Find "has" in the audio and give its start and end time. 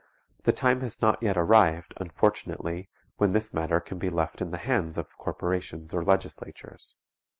0.81-0.99